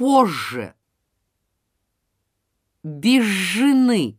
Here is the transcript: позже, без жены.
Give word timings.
позже, 0.00 0.74
без 2.82 3.22
жены. 3.22 4.18